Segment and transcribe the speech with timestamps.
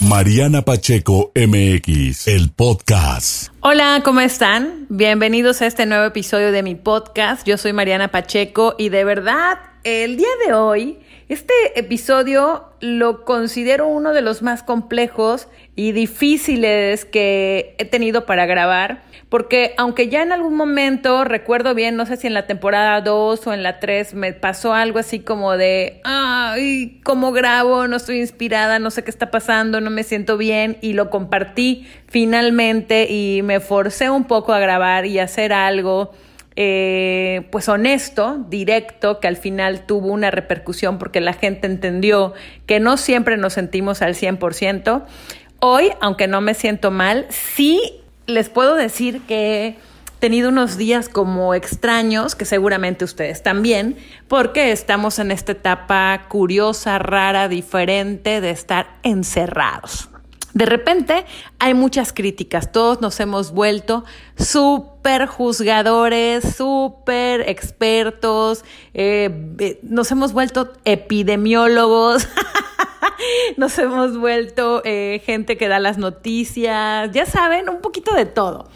[0.00, 3.52] Mariana Pacheco MX, el podcast.
[3.60, 4.86] Hola, ¿cómo están?
[4.88, 7.44] Bienvenidos a este nuevo episodio de mi podcast.
[7.44, 13.88] Yo soy Mariana Pacheco y de verdad, el día de hoy, este episodio lo considero
[13.88, 20.22] uno de los más complejos y difíciles que he tenido para grabar, porque aunque ya
[20.22, 23.78] en algún momento, recuerdo bien, no sé si en la temporada 2 o en la
[23.78, 27.86] 3, me pasó algo así como de, ay, ¿cómo grabo?
[27.88, 31.86] No estoy inspirada, no sé qué está pasando, no me siento bien, y lo compartí
[32.06, 36.12] finalmente y me forcé un poco a grabar y hacer algo
[36.56, 42.32] eh, pues honesto, directo, que al final tuvo una repercusión porque la gente entendió
[42.66, 45.04] que no siempre nos sentimos al 100%.
[45.60, 49.76] Hoy, aunque no me siento mal, sí les puedo decir que he
[50.20, 53.96] tenido unos días como extraños, que seguramente ustedes también,
[54.28, 60.10] porque estamos en esta etapa curiosa, rara, diferente de estar encerrados.
[60.52, 61.24] De repente
[61.58, 64.04] hay muchas críticas, todos nos hemos vuelto
[64.36, 72.28] súper juzgadores, súper expertos, eh, nos hemos vuelto epidemiólogos,
[73.56, 78.68] nos hemos vuelto eh, gente que da las noticias, ya saben, un poquito de todo.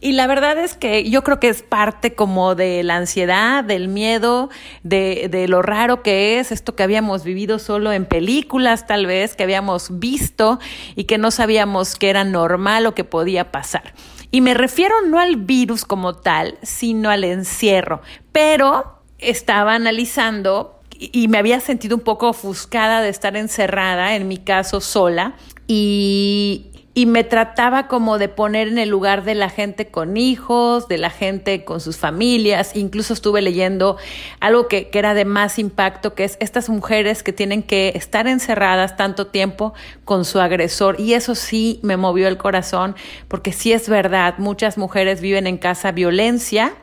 [0.00, 3.88] Y la verdad es que yo creo que es parte como de la ansiedad, del
[3.88, 4.50] miedo,
[4.82, 9.34] de, de, lo raro que es esto que habíamos vivido solo en películas tal vez,
[9.34, 10.58] que habíamos visto
[10.94, 13.94] y que no sabíamos que era normal o que podía pasar.
[14.30, 18.02] Y me refiero no al virus como tal, sino al encierro.
[18.30, 24.38] Pero estaba analizando y me había sentido un poco ofuscada de estar encerrada, en mi
[24.38, 25.34] caso sola,
[25.66, 30.86] y, y me trataba como de poner en el lugar de la gente con hijos,
[30.86, 32.76] de la gente con sus familias.
[32.76, 33.96] Incluso estuve leyendo
[34.38, 38.28] algo que, que, era de más impacto, que es estas mujeres que tienen que estar
[38.28, 41.00] encerradas tanto tiempo con su agresor.
[41.00, 42.94] Y eso sí me movió el corazón,
[43.26, 46.74] porque sí es verdad, muchas mujeres viven en casa violencia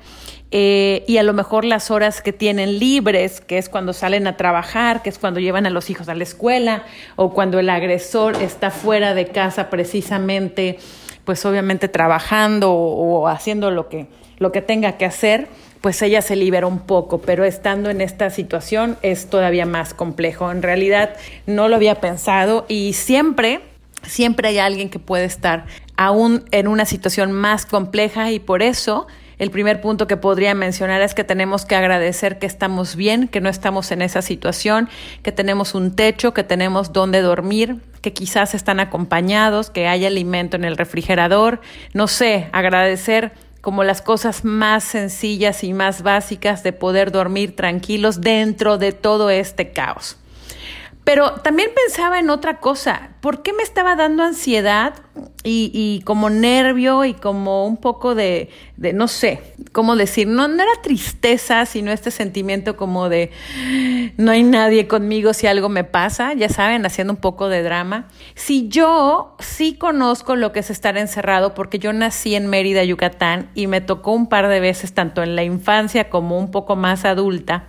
[0.51, 4.35] eh, y a lo mejor las horas que tienen libres, que es cuando salen a
[4.35, 6.83] trabajar, que es cuando llevan a los hijos a la escuela
[7.15, 10.77] o cuando el agresor está fuera de casa precisamente,
[11.23, 14.07] pues obviamente trabajando o, o haciendo lo que,
[14.39, 15.47] lo que tenga que hacer,
[15.79, 20.51] pues ella se libera un poco, pero estando en esta situación es todavía más complejo.
[20.51, 21.15] En realidad
[21.47, 23.61] no lo había pensado y siempre,
[24.03, 29.07] siempre hay alguien que puede estar aún en una situación más compleja y por eso
[29.41, 33.41] el primer punto que podría mencionar es que tenemos que agradecer que estamos bien, que
[33.41, 34.87] no estamos en esa situación,
[35.23, 40.57] que tenemos un techo, que tenemos donde dormir, que quizás están acompañados, que hay alimento
[40.57, 41.59] en el refrigerador.
[41.95, 43.31] No sé, agradecer
[43.61, 49.31] como las cosas más sencillas y más básicas de poder dormir tranquilos dentro de todo
[49.31, 50.17] este caos.
[51.03, 53.09] Pero también pensaba en otra cosa.
[53.21, 54.95] ¿Por qué me estaba dando ansiedad
[55.43, 60.27] y, como nervio y como un poco de, de, no sé, cómo decir?
[60.27, 63.29] No, no era tristeza, sino este sentimiento como de
[64.17, 68.07] no hay nadie conmigo si algo me pasa, ya saben, haciendo un poco de drama.
[68.33, 73.51] Si yo sí conozco lo que es estar encerrado, porque yo nací en Mérida, Yucatán,
[73.53, 77.05] y me tocó un par de veces, tanto en la infancia como un poco más
[77.05, 77.65] adulta,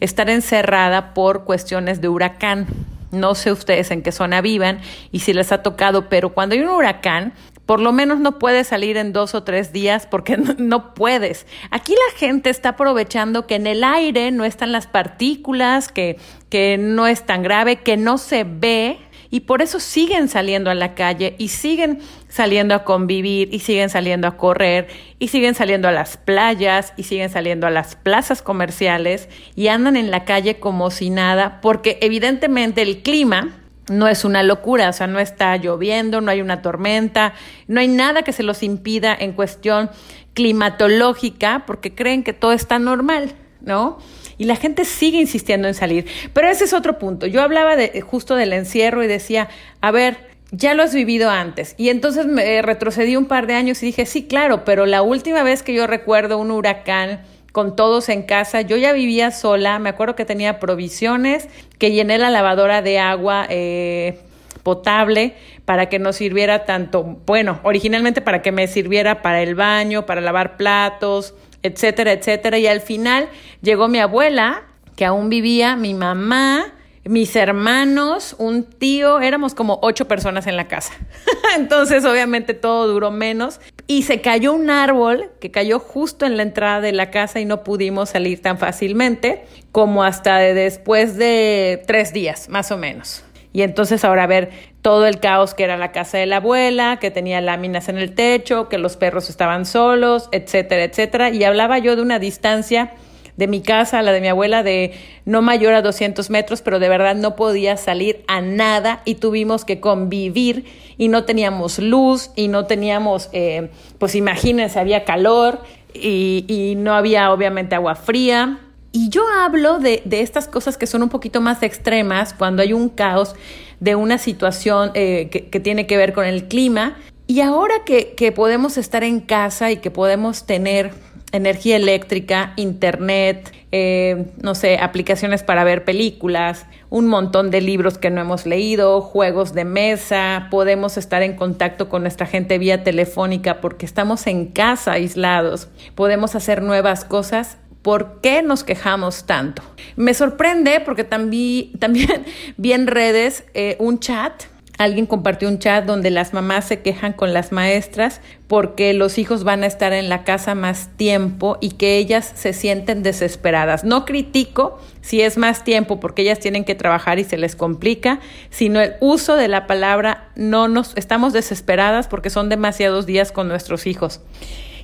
[0.00, 2.93] estar encerrada por cuestiones de huracán.
[3.14, 4.80] No sé ustedes en qué zona vivan
[5.12, 7.32] y si les ha tocado, pero cuando hay un huracán,
[7.66, 11.46] por lo menos no puedes salir en dos o tres días porque no, no, puedes.
[11.70, 16.18] Aquí la gente está aprovechando que en el aire no están las partículas, que,
[16.50, 18.98] que no es tan grave, que no se ve
[19.30, 21.98] y por eso siguen saliendo a la calle y siguen
[22.34, 24.88] saliendo a convivir y siguen saliendo a correr
[25.20, 29.96] y siguen saliendo a las playas y siguen saliendo a las plazas comerciales y andan
[29.96, 33.54] en la calle como si nada porque evidentemente el clima
[33.88, 37.34] no es una locura, o sea, no está lloviendo, no hay una tormenta,
[37.68, 39.88] no hay nada que se los impida en cuestión
[40.32, 43.98] climatológica porque creen que todo está normal, ¿no?
[44.38, 46.06] y la gente sigue insistiendo en salir.
[46.32, 47.28] Pero ese es otro punto.
[47.28, 49.48] Yo hablaba de, justo del encierro y decía,
[49.80, 51.74] a ver, ya lo has vivido antes.
[51.76, 55.42] Y entonces me retrocedí un par de años y dije, sí, claro, pero la última
[55.42, 59.88] vez que yo recuerdo un huracán con todos en casa, yo ya vivía sola, me
[59.88, 61.48] acuerdo que tenía provisiones,
[61.78, 63.46] que llené la lavadora de agua.
[63.48, 64.18] Eh,
[64.64, 70.06] potable para que nos sirviera tanto, bueno, originalmente para que me sirviera para el baño,
[70.06, 72.58] para lavar platos, etcétera, etcétera.
[72.58, 73.28] Y al final
[73.62, 74.64] llegó mi abuela,
[74.96, 76.73] que aún vivía, mi mamá,
[77.04, 80.94] mis hermanos, un tío, éramos como ocho personas en la casa.
[81.56, 83.60] Entonces, obviamente, todo duró menos.
[83.86, 87.44] Y se cayó un árbol que cayó justo en la entrada de la casa y
[87.44, 93.24] no pudimos salir tan fácilmente como hasta después de tres días, más o menos.
[93.52, 94.50] Y entonces ahora ver
[94.82, 98.14] todo el caos que era la casa de la abuela, que tenía láminas en el
[98.14, 101.30] techo, que los perros estaban solos, etcétera, etcétera.
[101.30, 102.92] Y hablaba yo de una distancia
[103.36, 104.92] de mi casa a la de mi abuela de
[105.24, 109.64] no mayor a 200 metros, pero de verdad no podía salir a nada y tuvimos
[109.64, 110.64] que convivir
[110.96, 115.60] y no teníamos luz y no teníamos, eh, pues imagínense, había calor
[115.92, 118.60] y, y no había obviamente agua fría.
[118.92, 122.72] Y yo hablo de, de, estas cosas que son un poquito más extremas cuando hay
[122.72, 123.34] un caos
[123.80, 126.96] de una situación eh, que, que, tiene que ver con el clima.
[127.26, 130.92] Y ahora que, que podemos estar en casa y que podemos tener
[131.34, 138.08] energía eléctrica, internet, eh, no sé, aplicaciones para ver películas, un montón de libros que
[138.08, 143.60] no hemos leído, juegos de mesa, podemos estar en contacto con nuestra gente vía telefónica
[143.60, 147.58] porque estamos en casa aislados, podemos hacer nuevas cosas.
[147.82, 149.62] ¿Por qué nos quejamos tanto?
[149.96, 151.04] Me sorprende porque
[151.78, 152.24] también,
[152.56, 154.44] vi en redes eh, un chat
[154.76, 159.44] Alguien compartió un chat donde las mamás se quejan con las maestras porque los hijos
[159.44, 163.84] van a estar en la casa más tiempo y que ellas se sienten desesperadas.
[163.84, 168.18] No critico si es más tiempo porque ellas tienen que trabajar y se les complica,
[168.50, 173.46] sino el uso de la palabra no nos estamos desesperadas porque son demasiados días con
[173.46, 174.22] nuestros hijos.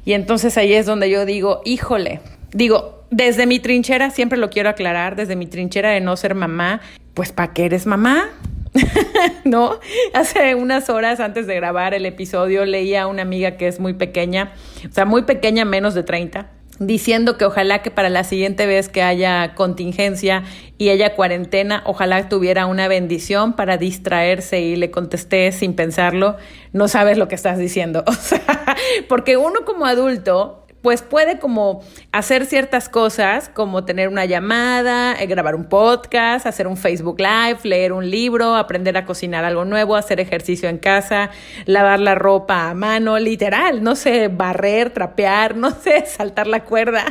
[0.04, 2.20] Y entonces ahí es donde yo digo, híjole,
[2.52, 6.80] digo, desde mi trinchera, siempre lo quiero aclarar, desde mi trinchera de no ser mamá,
[7.14, 8.30] pues ¿para qué eres mamá?
[9.44, 9.78] ¿no?
[10.14, 13.94] Hace unas horas antes de grabar el episodio leía a una amiga que es muy
[13.94, 14.52] pequeña,
[14.88, 16.48] o sea, muy pequeña, menos de 30,
[16.78, 20.44] diciendo que ojalá que para la siguiente vez que haya contingencia
[20.78, 26.36] y haya cuarentena, ojalá tuviera una bendición para distraerse y le contesté sin pensarlo,
[26.72, 28.76] no sabes lo que estás diciendo, o sea,
[29.08, 31.82] porque uno como adulto pues puede como
[32.12, 37.59] hacer ciertas cosas, como tener una llamada, eh, grabar un podcast, hacer un Facebook Live,
[37.65, 41.31] leer un libro, aprender a cocinar algo nuevo, hacer ejercicio en casa,
[41.67, 47.05] lavar la ropa a mano, literal, no sé, barrer, trapear, no sé, saltar la cuerda,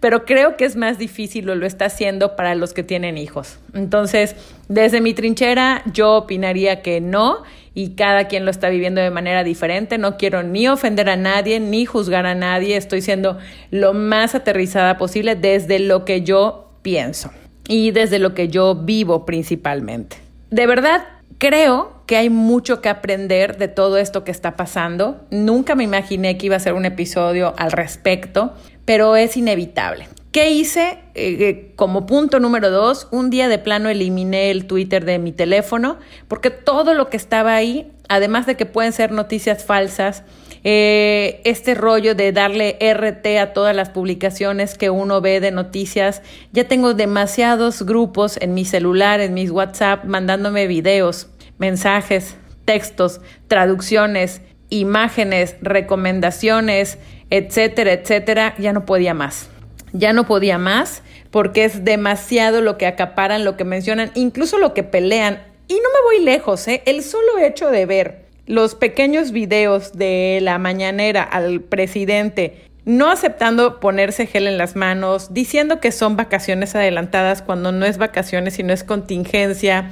[0.00, 3.58] pero creo que es más difícil o lo está haciendo para los que tienen hijos.
[3.72, 4.36] Entonces,
[4.68, 7.42] desde mi trinchera, yo opinaría que no
[7.74, 9.98] y cada quien lo está viviendo de manera diferente.
[9.98, 12.76] No quiero ni ofender a nadie, ni juzgar a nadie.
[12.76, 13.38] Estoy siendo
[13.70, 17.30] lo más aterrizada posible desde lo que yo pienso
[17.68, 20.16] y desde lo que yo vivo principalmente.
[20.50, 21.04] De verdad,
[21.38, 25.24] creo que hay mucho que aprender de todo esto que está pasando.
[25.30, 28.52] Nunca me imaginé que iba a ser un episodio al respecto,
[28.84, 30.08] pero es inevitable.
[30.34, 30.98] ¿Qué hice?
[31.14, 35.30] Eh, eh, como punto número dos, un día de plano eliminé el Twitter de mi
[35.30, 35.96] teléfono
[36.26, 40.24] porque todo lo que estaba ahí, además de que pueden ser noticias falsas,
[40.64, 46.20] eh, este rollo de darle RT a todas las publicaciones que uno ve de noticias,
[46.50, 51.28] ya tengo demasiados grupos en mi celular, en mis WhatsApp, mandándome videos,
[51.58, 52.34] mensajes,
[52.64, 56.98] textos, traducciones, imágenes, recomendaciones,
[57.30, 59.53] etcétera, etcétera, ya no podía más
[59.94, 64.74] ya no podía más porque es demasiado lo que acaparan, lo que mencionan, incluso lo
[64.74, 65.42] que pelean.
[65.66, 66.82] Y no me voy lejos, ¿eh?
[66.84, 73.80] el solo hecho de ver los pequeños videos de la mañanera al presidente no aceptando
[73.80, 78.74] ponerse gel en las manos, diciendo que son vacaciones adelantadas cuando no es vacaciones, sino
[78.74, 79.88] es contingencia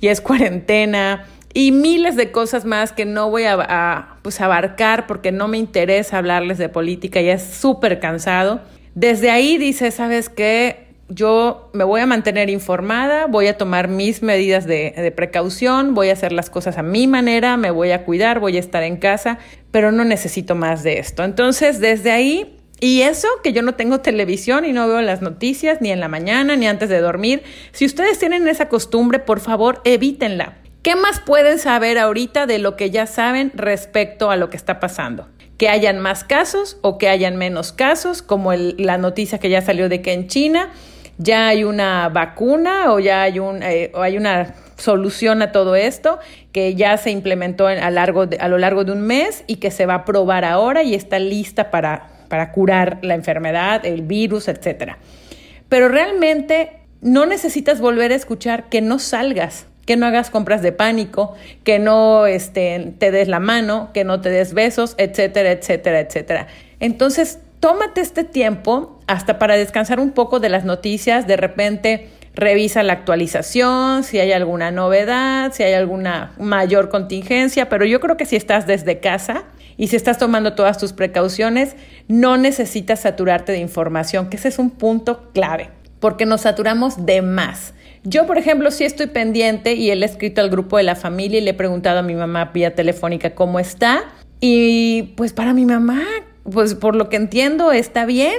[0.00, 1.24] y es cuarentena
[1.54, 6.18] y miles de cosas más que no voy a, pues, abarcar porque no me interesa
[6.18, 8.60] hablarles de política, ya es súper cansado.
[8.96, 10.86] Desde ahí dice, ¿sabes qué?
[11.10, 16.14] Yo me voy a mantener informada, voy a tomar mis medidas de, precaución, voy a
[16.14, 19.38] hacer las cosas a mi manera, me voy a cuidar, voy a estar en casa,
[19.70, 21.24] pero no necesito más de esto.
[21.24, 25.82] Entonces, desde ahí y eso que yo no tengo televisión y no veo las noticias
[25.82, 27.42] ni en la mañana ni antes de dormir.
[27.72, 30.56] Si ustedes tienen esa costumbre, por favor, evítenla.
[30.80, 34.80] ¿Qué más pueden saber ahorita de lo que ya saben respecto a lo que está
[34.80, 35.28] pasando?
[35.56, 39.88] Que hayan más casos o que hayan menos casos, como la noticia que ya salió
[39.88, 40.70] de que en China
[41.18, 46.18] ya hay una vacuna o ya hay, eh, una solución a todo esto
[46.52, 47.90] que ya se implementó a
[48.48, 51.70] lo largo de un mes y que se va a probar ahora y está lista
[51.70, 54.92] para, para curar la enfermedad, el virus, etc.
[55.68, 60.72] Pero realmente no necesitas volver a escuchar que no salgas que no hagas compras de
[60.72, 66.00] pánico, que no este, te des la mano, que no te des besos, etcétera, etcétera,
[66.00, 66.48] etcétera.
[66.80, 72.82] Entonces, tómate este tiempo hasta para descansar un poco de las noticias, de repente revisa
[72.82, 78.26] la actualización, si hay alguna novedad, si hay alguna mayor contingencia, pero yo creo que
[78.26, 79.44] si estás desde casa
[79.78, 81.76] y si estás tomando todas tus precauciones,
[82.08, 85.70] no necesitas saturarte de información, que ese es un punto clave,
[86.06, 87.74] porque nos saturamos de más.
[88.04, 91.40] Yo, por ejemplo, sí estoy pendiente y él he escrito al grupo de la familia
[91.40, 94.04] y le he preguntado a mi mamá vía telefónica cómo está.
[94.40, 96.04] Y pues para mi mamá,
[96.44, 98.36] pues por lo que entiendo, está bien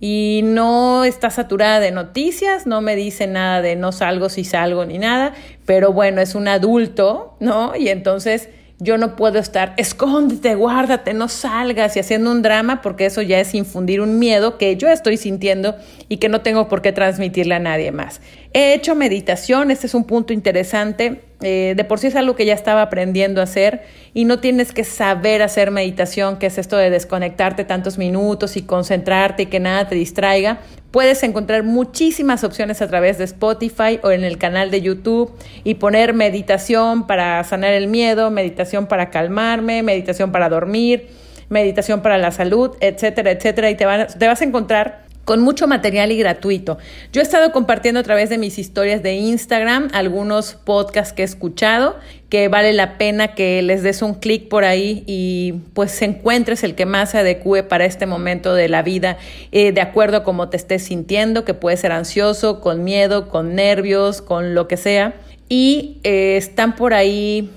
[0.00, 4.86] y no está saturada de noticias, no me dice nada de no salgo si salgo
[4.86, 5.34] ni nada,
[5.66, 7.76] pero bueno, es un adulto, ¿no?
[7.76, 8.48] Y entonces
[8.80, 13.38] yo no puedo estar, escóndete, guárdate, no salgas y haciendo un drama porque eso ya
[13.38, 15.76] es infundir un miedo que yo estoy sintiendo
[16.08, 18.22] y que no tengo por qué transmitirle a nadie más.
[18.54, 21.29] He hecho meditación, este es un punto interesante.
[21.42, 23.82] Eh, de por sí es algo que ya estaba aprendiendo a hacer
[24.12, 28.62] y no tienes que saber hacer meditación, que es esto de desconectarte tantos minutos y
[28.62, 30.58] concentrarte y que nada te distraiga.
[30.90, 35.32] Puedes encontrar muchísimas opciones a través de Spotify o en el canal de YouTube
[35.62, 41.08] y poner meditación para sanar el miedo, meditación para calmarme, meditación para dormir,
[41.48, 43.70] meditación para la salud, etcétera, etcétera.
[43.70, 43.86] Y te,
[44.18, 46.78] te vas a encontrar con mucho material y gratuito.
[47.12, 51.24] Yo he estado compartiendo a través de mis historias de Instagram algunos podcasts que he
[51.24, 51.96] escuchado,
[52.28, 56.74] que vale la pena que les des un clic por ahí y pues encuentres el
[56.74, 59.18] que más se adecue para este momento de la vida,
[59.52, 63.54] eh, de acuerdo a cómo te estés sintiendo, que puede ser ansioso, con miedo, con
[63.54, 65.14] nervios, con lo que sea.
[65.48, 67.50] Y eh, están por ahí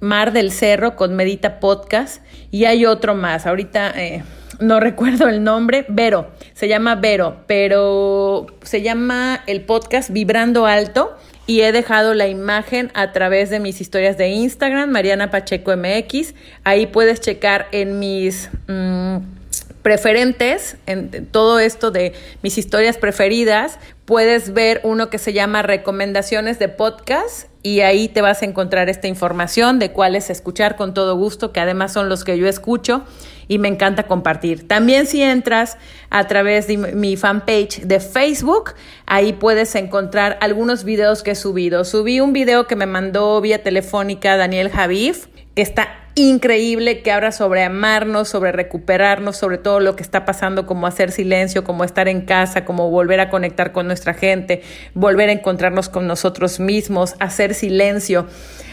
[0.00, 3.46] Mar del Cerro con Medita Podcast y hay otro más.
[3.46, 3.92] Ahorita...
[3.96, 4.22] Eh,
[4.60, 11.16] no recuerdo el nombre, Vero, se llama Vero, pero se llama el podcast Vibrando Alto
[11.46, 16.34] y he dejado la imagen a través de mis historias de Instagram, Mariana Pacheco MX.
[16.64, 19.16] Ahí puedes checar en mis mm,
[19.86, 22.12] preferentes, en todo esto de
[22.42, 28.20] mis historias preferidas, puedes ver uno que se llama recomendaciones de podcast y ahí te
[28.20, 32.24] vas a encontrar esta información de cuáles escuchar con todo gusto, que además son los
[32.24, 33.04] que yo escucho
[33.46, 34.66] y me encanta compartir.
[34.66, 35.78] También si entras
[36.10, 38.74] a través de mi fanpage de Facebook,
[39.06, 41.84] ahí puedes encontrar algunos videos que he subido.
[41.84, 47.30] Subí un video que me mandó vía telefónica Daniel Javif, que está increíble, que habla
[47.30, 52.08] sobre amarnos, sobre recuperarnos, sobre todo lo que está pasando, como hacer silencio, como estar
[52.08, 54.62] en casa, como volver a conectar con nuestra gente,
[54.94, 58.26] volver a encontrarnos con nosotros mismos, hacer silencio.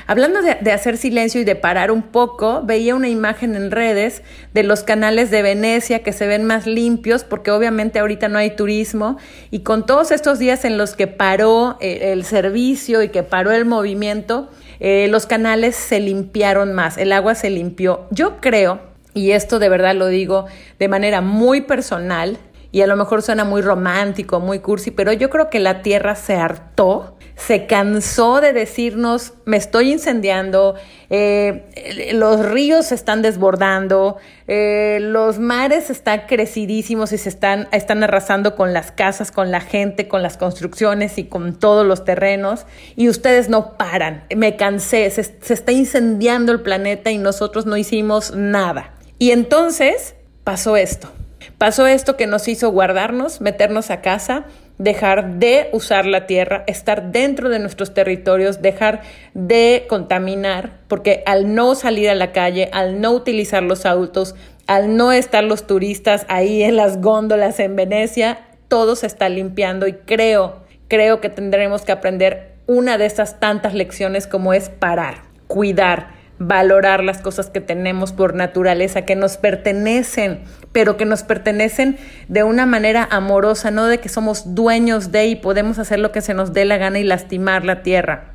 [0.05, 4.21] Hablando de, hacer silencio y de parar un poco, veía una imagen en redes
[4.53, 8.51] de los canales de Venecia que se ven más limpios porque obviamente ahorita no hay
[8.51, 9.17] turismo
[9.50, 13.51] y con todos estos días en los que paró eh, el, servicio y que paró
[13.51, 14.50] el movimiento,
[14.85, 18.05] eh, los canales se limpiaron más, el agua se limpió.
[18.11, 18.81] Yo creo,
[19.13, 20.45] y esto de verdad lo digo
[20.77, 22.37] de manera muy personal,
[22.73, 26.15] y a lo mejor suena muy romántico, muy cursi, pero yo creo que la tierra
[26.15, 30.75] se hartó se cansó de decirnos, me estoy incendiando,
[31.09, 38.03] eh, los ríos se están desbordando, eh, los mares están crecidísimos y se están, están
[38.03, 42.65] arrasando con las casas, con la gente, con las construcciones y con todos los terrenos,
[42.95, 44.23] y ustedes no paran.
[44.35, 48.93] Me cansé, se, se está incendiando el planeta y nosotros no hicimos nada.
[49.17, 51.09] Y entonces pasó esto.
[51.57, 54.45] Pasó esto que nos hizo guardarnos, meternos a casa,
[54.83, 59.01] dejar de usar la tierra, estar dentro de nuestros territorios, dejar
[59.33, 64.35] de contaminar, porque al no salir a la calle, al no utilizar los autos,
[64.67, 69.87] al no estar los turistas ahí en las góndolas en Venecia, todo se está limpiando
[69.87, 75.23] y creo, creo que tendremos que aprender una de esas tantas lecciones como es parar,
[75.47, 81.97] cuidar, valorar las cosas que tenemos por naturaleza, que nos pertenecen, pero que nos pertenecen
[82.27, 86.21] de una manera amorosa, no de que somos dueños de y podemos hacer lo que
[86.21, 88.33] se nos dé la gana y lastimar la tierra.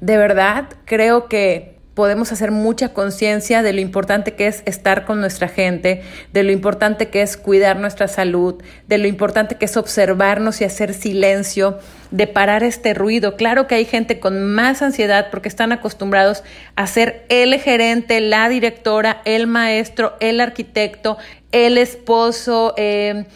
[0.00, 5.20] De verdad, creo que podemos hacer mucha conciencia de lo importante que es estar con
[5.20, 6.00] nuestra gente,
[6.32, 8.54] de lo importante que es cuidar nuestra salud,
[8.88, 11.78] de lo importante que es observarnos y hacer silencio,
[12.10, 13.36] de parar este ruido.
[13.36, 16.42] Claro que hay gente con más ansiedad porque están acostumbrados
[16.74, 21.18] a ser el gerente, la directora, el maestro, el arquitecto,
[21.52, 23.26] el esposo, eh,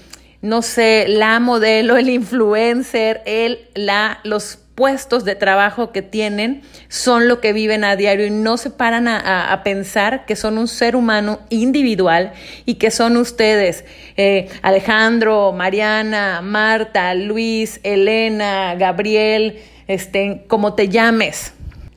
[0.40, 7.28] no sé, la modelo, el influencer, el, la, los puestos de trabajo que tienen son
[7.28, 10.96] lo que viven a diario y no se paran a, pensar que son un ser
[10.96, 12.32] humano individual
[12.66, 13.84] y que son ustedes,
[14.16, 21.52] eh, Alejandro, Mariana, Marta, Luis, Elena, Gabriel, este, como te llames,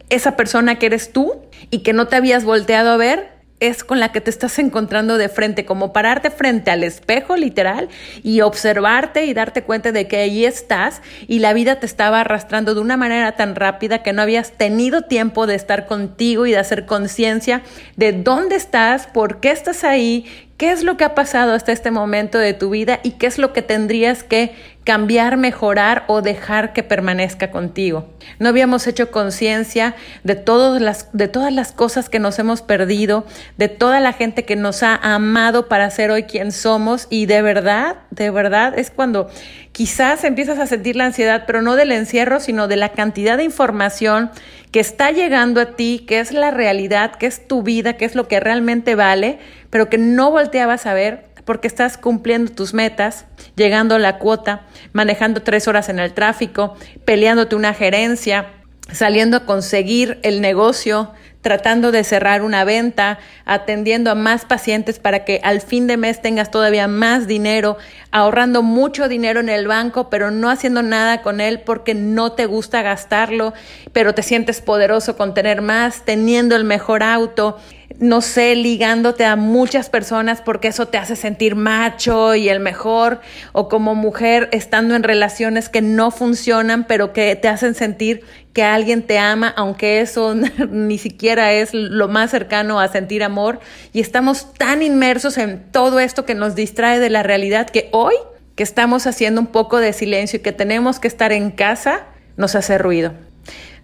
[0.09, 1.41] esa persona que eres tú
[1.71, 5.17] y que no te habías volteado a ver es con la que te estás encontrando
[5.17, 7.89] de frente, como pararte frente al espejo literal
[8.23, 12.75] y observarte y darte cuenta de que ahí estás y la vida te estaba arrastrando
[12.75, 16.59] de una manera tan rápida que no habías tenido tiempo de estar contigo y de
[16.59, 17.63] hacer conciencia
[17.95, 20.25] de dónde estás, por qué estás ahí,
[20.57, 23.37] qué es lo que ha pasado hasta este momento de tu vida y qué es
[23.37, 28.07] lo que tendrías que cambiar, mejorar o dejar que permanezca contigo.
[28.39, 33.25] No habíamos hecho conciencia de, todas las, de todas las cosas que nos hemos perdido,
[33.57, 37.41] de toda la gente que nos ha amado para ser hoy quien somos y de
[37.41, 39.29] verdad, de verdad es cuando
[39.77, 43.43] quizás empiezas a sentir la ansiedad, pero no del encierro, sino de la cantidad de
[43.43, 44.31] información
[44.71, 48.15] que está llegando a ti, que es la realidad, que es tu vida, que es
[48.15, 49.37] lo que realmente vale,
[49.69, 54.65] pero que no volteabas a ver porque estás cumpliendo tus metas, llegando a la cuota,
[54.93, 58.47] manejando tres horas en el tráfico, peleándote una gerencia,
[58.91, 65.23] saliendo a conseguir el negocio, tratando de cerrar una venta, atendiendo a más pacientes para
[65.23, 67.77] que al fin de mes tengas todavía más dinero,
[68.11, 72.45] ahorrando mucho dinero en el banco, pero no haciendo nada con él porque no te
[72.45, 73.53] gusta gastarlo,
[73.93, 77.57] pero te sientes poderoso con tener más, teniendo el mejor auto,
[77.99, 83.21] no sé, ligándote a muchas personas porque eso te hace sentir macho y el mejor,
[83.53, 88.23] o como mujer estando en relaciones que no funcionan, pero que te hacen sentir
[88.53, 90.35] que alguien te ama, aunque eso
[90.69, 93.59] ni siquiera es lo más cercano a sentir amor,
[93.93, 98.15] y estamos tan inmersos en todo esto que nos distrae de la realidad que hoy,
[98.55, 102.55] que estamos haciendo un poco de silencio y que tenemos que estar en casa, nos
[102.55, 103.13] hace ruido.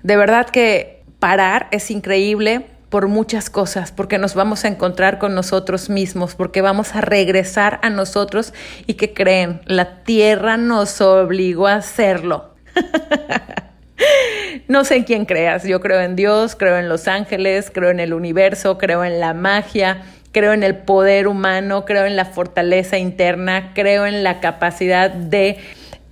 [0.03, 5.33] De verdad que parar es increíble por muchas cosas, porque nos vamos a encontrar con
[5.33, 8.53] nosotros mismos, porque vamos a regresar a nosotros
[8.85, 12.53] y que creen, la tierra nos obligó a hacerlo.
[14.67, 17.99] no sé en quién creas, yo creo en Dios, creo en los ángeles, creo en
[17.99, 22.99] el universo, creo en la magia, creo en el poder humano, creo en la fortaleza
[22.99, 25.57] interna, creo en la capacidad de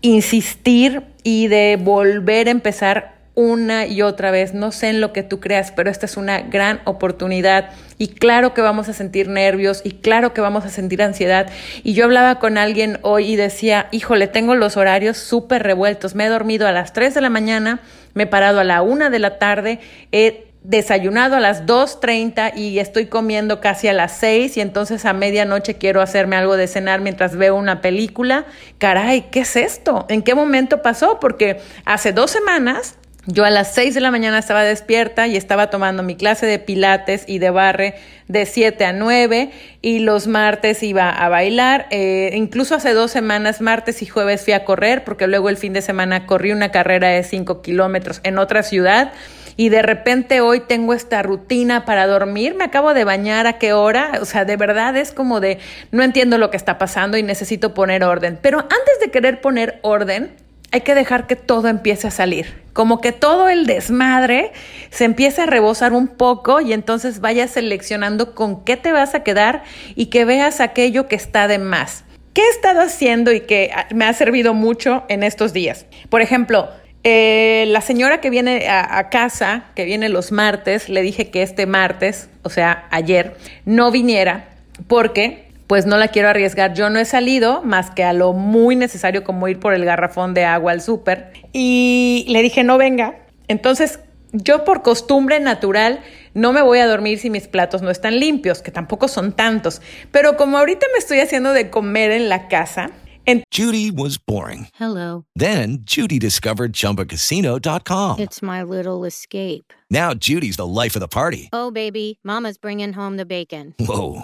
[0.02, 4.54] insistir y de volver a empezar una y otra vez.
[4.54, 7.72] No sé en lo que tú creas, pero esta es una gran oportunidad.
[7.98, 11.50] Y claro que vamos a sentir nervios y claro que vamos a sentir ansiedad.
[11.84, 16.16] Y yo hablaba con alguien hoy y decía, híjole, tengo los horarios súper revueltos.
[16.16, 17.82] Me he dormido a las 3 de la mañana,
[18.14, 19.80] me he parado a la 1 de la tarde,
[20.12, 25.14] he desayunado a las 2.30 y estoy comiendo casi a las 6 y entonces a
[25.14, 28.46] medianoche quiero hacerme algo de cenar mientras veo una película.
[28.78, 30.06] Caray, ¿qué es esto?
[30.08, 31.20] ¿En qué momento pasó?
[31.20, 32.98] Porque hace dos semanas
[33.28, 36.58] yo a las 6 de la mañana estaba despierta y estaba tomando mi clase de
[36.58, 37.96] pilates y de barre
[38.28, 41.86] de 7 a 9 y los martes iba a bailar.
[41.92, 45.74] Eh, incluso hace dos semanas, martes y jueves fui a correr porque luego el fin
[45.74, 49.14] de semana corrí una carrera de 5 kilómetros en otra ciudad
[49.56, 53.74] y de repente hoy tengo esta rutina para dormir, me acabo de bañar a qué
[53.74, 55.60] hora, o sea, de verdad es como de
[55.92, 58.40] no entiendo lo que está pasando y necesito poner orden.
[58.42, 60.32] Pero antes de querer poner orden,
[60.72, 62.62] hay que dejar que todo empiece a salir.
[62.74, 64.52] Como que todo el desmadre
[64.90, 69.24] se empiece a rebosar un poco y entonces vayas seleccionando con qué te vas a
[69.24, 69.64] quedar
[69.96, 72.06] y que veas aquello que está de más.
[72.34, 75.86] ¿Qué he estado haciendo y que me ha servido mucho en estos días?
[76.10, 76.70] Por ejemplo,
[77.04, 81.66] eh, la señora que viene a, casa, que viene los martes, le dije que este
[81.66, 84.48] martes, o sea, ayer, no viniera
[84.88, 86.74] porque pues no la quiero arriesgar.
[86.74, 90.34] Yo no he salido más que a lo muy necesario como ir por el garrafón
[90.34, 91.32] de agua al súper.
[91.54, 93.20] Y le dije, no venga.
[93.48, 94.02] Entonces,
[94.34, 96.02] yo por costumbre natural
[96.34, 99.82] no me voy a dormir si mis platos no están limpios, que tampoco son tantos.
[100.12, 102.92] Pero como ahorita me estoy haciendo de comer en la casa,
[103.28, 104.68] And Judy was boring.
[104.74, 105.26] Hello.
[105.36, 108.20] Then Judy discovered chumbacasino.com.
[108.20, 109.74] It's my little escape.
[109.90, 111.48] Now Judy's the life of the party.
[111.54, 113.76] Oh, baby, Mama's bringing home the bacon.
[113.80, 114.24] Whoa.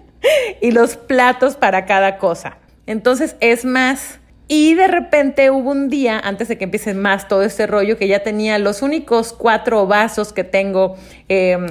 [0.61, 2.57] y los platos para cada cosa.
[2.85, 4.19] Entonces es más.
[4.47, 8.09] Y de repente hubo un día, antes de que empiece más todo este rollo, que
[8.09, 10.97] ya tenía los únicos cuatro vasos que tengo
[11.29, 11.67] em,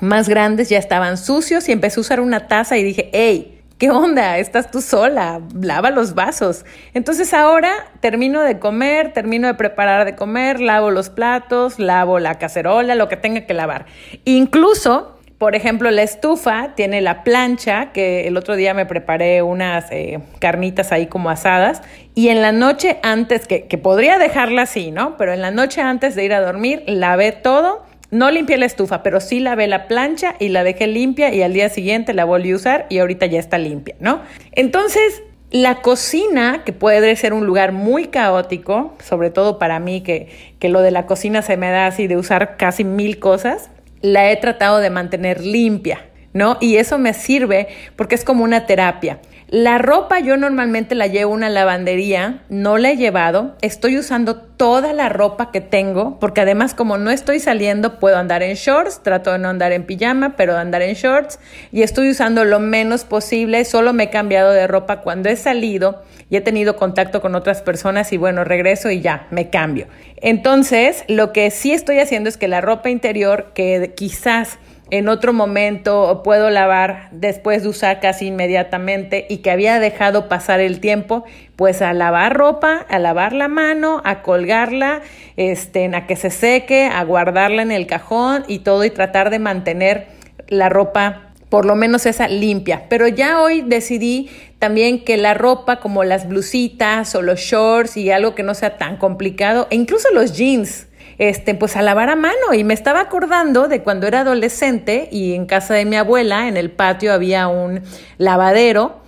[0.00, 3.90] más grandes, ya estaban sucios y empecé a usar una taza y dije, hey, ¿qué
[3.90, 4.38] onda?
[4.38, 6.64] Estás tú sola, lava los vasos.
[6.94, 12.38] Entonces ahora termino de comer, termino de preparar de comer, lavo los platos, lavo la
[12.38, 13.84] cacerola, lo que tenga que lavar.
[14.24, 19.90] Incluso por ejemplo, la estufa tiene la plancha, que el otro día me preparé unas
[19.90, 21.82] eh, carnitas ahí como asadas,
[22.14, 25.16] y en la noche antes, que, que podría dejarla así, ¿no?
[25.16, 27.84] Pero en la noche antes de ir a dormir, lavé todo.
[28.12, 31.54] No limpié la estufa, pero sí lavé la plancha y la dejé limpia y al
[31.54, 34.20] día siguiente la volví a usar y ahorita ya está limpia, ¿no?
[34.52, 40.28] Entonces, la cocina, que puede ser un lugar muy caótico, sobre todo para mí, que,
[40.60, 43.70] que lo de la cocina se me da así de usar casi mil cosas,
[44.02, 46.58] la he tratado de mantener limpia, ¿no?
[46.60, 49.20] Y eso me sirve porque es como una terapia.
[49.52, 54.36] La ropa yo normalmente la llevo a una lavandería, no la he llevado, estoy usando
[54.36, 59.02] toda la ropa que tengo, porque además como no estoy saliendo puedo andar en shorts,
[59.02, 61.38] trato de no andar en pijama, pero de andar en shorts
[61.70, 66.02] y estoy usando lo menos posible, solo me he cambiado de ropa cuando he salido
[66.30, 69.86] y he tenido contacto con otras personas y bueno, regreso y ya, me cambio.
[70.16, 74.58] Entonces, lo que sí estoy haciendo es que la ropa interior que quizás
[74.92, 80.60] en otro momento puedo lavar después de usar casi inmediatamente y que había dejado pasar
[80.60, 81.24] el tiempo,
[81.56, 85.00] pues a lavar ropa, a lavar la mano, a colgarla,
[85.38, 89.38] este, a que se seque, a guardarla en el cajón y todo y tratar de
[89.38, 90.08] mantener
[90.48, 92.84] la ropa por lo menos esa limpia.
[92.90, 94.28] Pero ya hoy decidí
[94.58, 98.76] también que la ropa como las blusitas o los shorts y algo que no sea
[98.76, 100.86] tan complicado, e incluso los jeans,
[101.28, 102.52] este, pues a lavar a mano.
[102.52, 106.56] Y me estaba acordando de cuando era adolescente y en casa de mi abuela, en
[106.56, 107.82] el patio, había un
[108.18, 109.00] lavadero,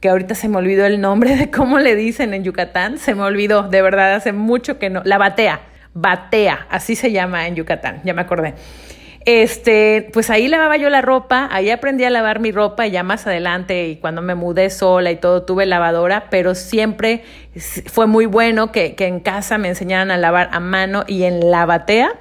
[0.00, 3.22] que ahorita se me olvidó el nombre de cómo le dicen en Yucatán, se me
[3.22, 5.02] olvidó, de verdad, hace mucho que no.
[5.04, 5.60] La batea,
[5.92, 8.54] batea, así se llama en Yucatán, ya me acordé.
[9.24, 13.02] Este, pues ahí lavaba yo la ropa, ahí aprendí a lavar mi ropa y ya
[13.02, 17.24] más adelante y cuando me mudé sola y todo tuve lavadora, pero siempre
[17.86, 21.50] fue muy bueno que, que en casa me enseñaran a lavar a mano y en
[21.50, 22.12] la batea.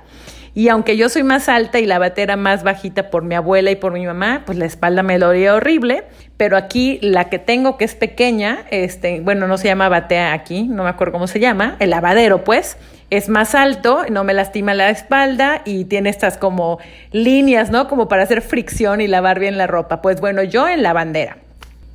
[0.58, 3.76] Y aunque yo soy más alta y la batera más bajita por mi abuela y
[3.76, 6.06] por mi mamá, pues la espalda me dolía horrible.
[6.36, 10.64] Pero aquí la que tengo, que es pequeña, este, bueno, no se llama batea aquí,
[10.64, 12.78] no me acuerdo cómo se llama, el lavadero, pues,
[13.10, 16.80] es más alto, no me lastima la espalda y tiene estas como
[17.12, 17.88] líneas, ¿no?
[17.88, 20.02] Como para hacer fricción y lavar bien la ropa.
[20.02, 21.38] Pues bueno, yo en la bandera.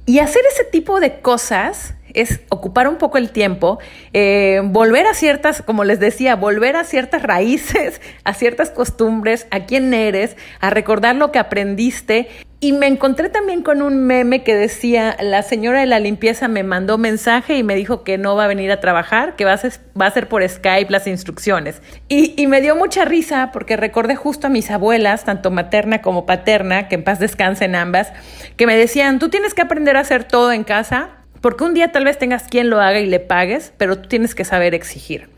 [0.07, 3.79] Y hacer ese tipo de cosas es ocupar un poco el tiempo,
[4.13, 9.61] eh, volver a ciertas, como les decía, volver a ciertas raíces, a ciertas costumbres, a
[9.61, 12.29] quién eres, a recordar lo que aprendiste
[12.63, 16.63] y me encontré también con un meme que decía, la señora de la limpieza me
[16.63, 20.11] mandó mensaje y me dijo que no va a venir a trabajar, que va a
[20.13, 21.83] ser, por Skype las instrucciones.
[22.07, 26.25] Y, y, me dio mucha risa porque recordé justo a mis abuelas, tanto materna como
[26.25, 28.13] paterna, que en paz descansen ambas,
[28.57, 31.93] que me decían, tú tienes que aprender a hacer todo en casa, porque un día
[31.93, 35.29] tal vez tengas quien lo haga y le pagues, pero tú tienes que saber exigir.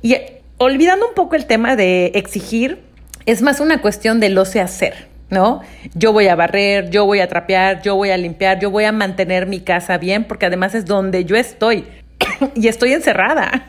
[0.00, 0.16] Y
[0.56, 2.78] olvidando un poco el tema de exigir,
[3.26, 5.08] es más una cuestión de lo sé hacer.
[5.30, 5.60] ¿no?
[5.94, 8.92] Yo voy a barrer, yo voy a trapear, yo voy a limpiar, yo voy a
[8.92, 11.84] mantener mi casa bien, porque además es donde yo estoy
[12.54, 13.66] y estoy encerrada.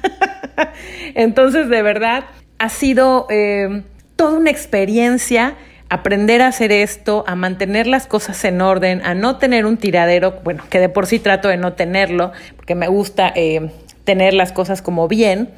[1.15, 2.25] Entonces, de verdad,
[2.59, 3.83] ha sido eh,
[4.15, 5.55] toda una experiencia
[5.89, 10.39] aprender a hacer esto, a mantener las cosas en orden, a no tener un tiradero,
[10.43, 13.71] bueno, que de por sí trato de no tenerlo, porque me gusta eh,
[14.03, 15.49] tener las cosas como bien,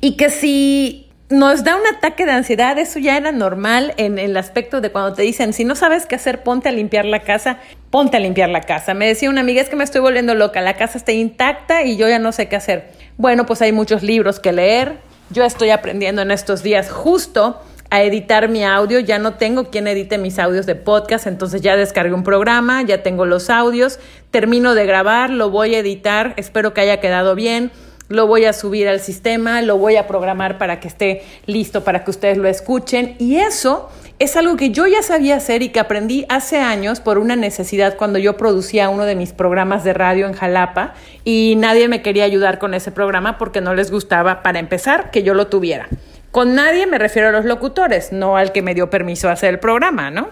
[0.00, 4.36] y que si nos da un ataque de ansiedad, eso ya era normal en, el
[4.36, 7.58] aspecto de cuando te dicen, si no sabes qué hacer, ponte a limpiar la casa,
[7.90, 8.92] ponte a limpiar la casa.
[8.92, 11.96] Me decía una amiga, es que me estoy volviendo loca, la casa está intacta y
[11.96, 12.90] yo ya no sé qué hacer.
[13.16, 14.98] Bueno, pues hay muchos libros que leer,
[15.30, 19.86] yo estoy aprendiendo en estos días justo a editar mi audio, ya no tengo quien
[19.86, 23.98] edite mis audios de podcast, entonces ya descargué un programa, ya tengo los audios,
[24.30, 27.70] termino de grabar, lo voy a editar, espero que haya quedado bien
[28.08, 32.04] lo voy a subir al sistema, lo voy a programar para que esté listo para
[32.04, 33.16] que ustedes lo escuchen.
[33.18, 37.16] Y eso es algo que yo ya sabía hacer y que aprendí hace años por
[37.16, 40.92] una necesidad cuando yo producía uno de mis programas de radio en Jalapa
[41.24, 45.22] y nadie me quería ayudar con ese programa porque no les gustaba, para empezar, que
[45.22, 45.88] yo lo tuviera.
[46.32, 49.58] Con nadie me refiero a los locutores, no al que me dio permiso hacer el
[49.58, 50.30] programa, ¿no?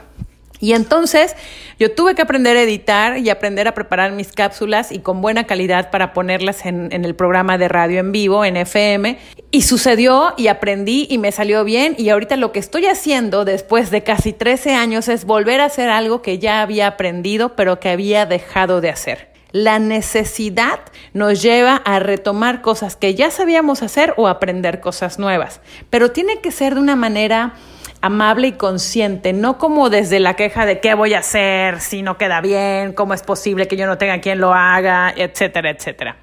[0.58, 1.36] Y entonces
[1.78, 5.44] yo tuve que aprender a editar y aprender a preparar mis cápsulas y con buena
[5.44, 9.18] calidad para ponerlas en, en, el programa de radio en vivo, en FM.
[9.50, 11.94] Y sucedió y aprendí y me salió bien.
[11.98, 15.88] Y ahorita lo que estoy haciendo después de casi 13 años es volver a hacer
[15.88, 19.29] algo que ya había aprendido, pero que había dejado de hacer.
[19.52, 20.80] La necesidad
[21.12, 25.60] nos lleva a retomar cosas que ya sabíamos hacer o aprender cosas nuevas,
[25.90, 27.54] pero tiene que ser de una manera
[28.00, 32.16] amable y consciente, no como desde la queja de qué voy a hacer, si no
[32.16, 36.16] queda bien, cómo es posible que yo no tenga quien lo haga, etcétera, etcétera.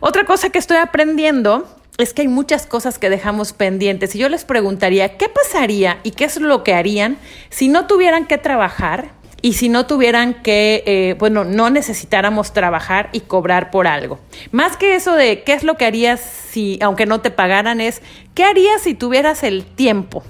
[0.00, 4.28] Otra cosa que estoy aprendiendo es que hay muchas cosas que dejamos pendientes y yo
[4.28, 7.18] les preguntaría, ¿qué pasaría y qué es lo que harían
[7.50, 9.12] si no tuvieran que trabajar
[9.44, 14.18] y si no tuvieran que, eh, bueno, no necesitáramos trabajar y cobrar por algo.
[14.52, 18.00] Más que eso de qué es lo que harías si, aunque no te pagaran, es
[18.32, 20.24] qué harías si tuvieras el tiempo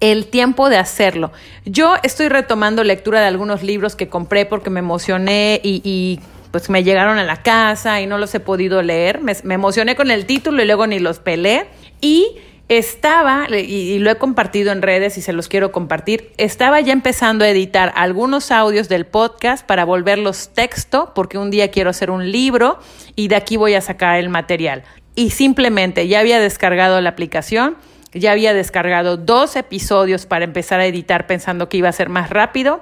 [0.00, 1.32] el tiempo de hacerlo.
[1.64, 6.84] Yo estoy retomando lectura de algunos libros que compré porque me emocioné y, pues me
[6.84, 9.22] llegaron a la casa y no los he podido leer.
[9.22, 11.66] Me, me, emocioné con el título y luego ni los pelé.
[12.02, 12.36] Y
[12.68, 17.44] estaba, y, lo he compartido en redes y se los quiero compartir, estaba ya empezando
[17.44, 22.30] a editar algunos audios del podcast para volverlos texto, porque un día quiero hacer un
[22.30, 22.78] libro
[23.16, 24.84] y de aquí voy a sacar el material.
[25.14, 27.76] Y simplemente ya había descargado la aplicación
[28.12, 32.30] ya había descargado dos episodios para empezar a editar pensando que iba a ser más
[32.30, 32.80] rápido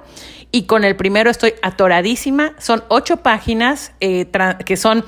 [0.51, 2.53] y con el primero estoy atoradísima.
[2.59, 4.27] Son ocho páginas eh,
[4.65, 5.03] que son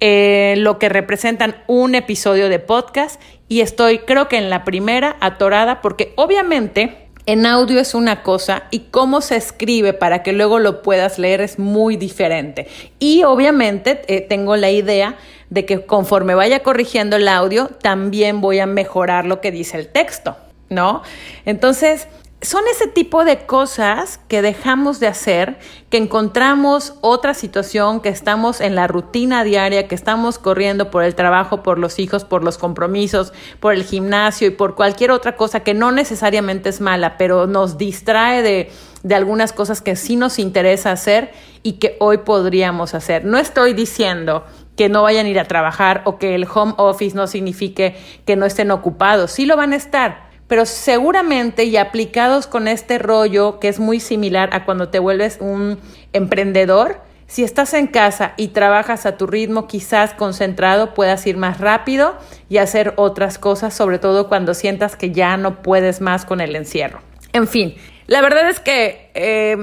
[0.00, 5.16] eh, lo que representan un episodio de podcast y estoy creo que en la primera
[5.20, 10.58] atorada porque obviamente en audio es una cosa y cómo se escribe para que luego
[10.58, 12.68] lo puedas leer es muy diferente.
[12.98, 15.16] Y obviamente eh, tengo la idea
[15.48, 19.88] de que conforme vaya corrigiendo el audio, también voy a mejorar lo que dice el
[19.88, 20.36] texto,
[20.68, 21.02] ¿no?
[21.46, 22.08] Entonces,
[22.44, 28.60] son ese tipo de cosas que dejamos de hacer, que encontramos otra situación, que estamos
[28.60, 32.58] en la rutina diaria, que estamos corriendo por el trabajo, por los hijos, por los
[32.58, 37.46] compromisos, por el gimnasio y por cualquier otra cosa que no necesariamente es mala, pero
[37.46, 38.70] nos distrae de,
[39.02, 43.24] de algunas cosas que sí nos interesa hacer y que hoy podríamos hacer.
[43.24, 44.44] No estoy diciendo
[44.76, 48.36] que no vayan a ir a trabajar o que el home office no signifique que
[48.36, 53.58] no estén ocupados, sí lo van a estar pero seguramente y aplicados con este rollo
[53.58, 55.80] que es muy similar a cuando te vuelves un
[56.12, 61.58] emprendedor, si estás en casa y trabajas a tu ritmo, quizás concentrado, puedas ir más
[61.58, 62.16] rápido
[62.48, 66.54] y hacer otras cosas, sobre todo cuando sientas que ya no puedes más con el
[66.54, 67.00] encierro.
[67.32, 67.74] En fin,
[68.06, 69.56] la verdad es que eh,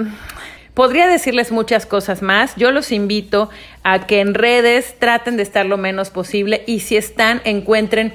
[0.74, 2.58] podría decirles muchas cosas más.
[2.58, 3.50] Yo los invito
[3.84, 8.12] a que en redes traten de estar lo menos posible y si están, encuentren